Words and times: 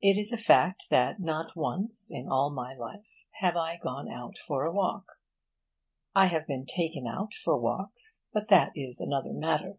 It 0.00 0.16
is 0.16 0.32
a 0.32 0.38
fact 0.38 0.86
that 0.88 1.20
not 1.20 1.54
once 1.54 2.10
in 2.10 2.26
all 2.26 2.48
my 2.48 2.74
life 2.74 3.26
have 3.42 3.54
I 3.54 3.76
gone 3.76 4.10
out 4.10 4.38
for 4.38 4.64
a 4.64 4.72
walk. 4.72 5.20
I 6.14 6.28
have 6.28 6.46
been 6.46 6.64
taken 6.64 7.06
out 7.06 7.34
for 7.34 7.58
walks; 7.58 8.22
but 8.32 8.48
that 8.48 8.72
is 8.74 8.98
another 8.98 9.34
matter. 9.34 9.76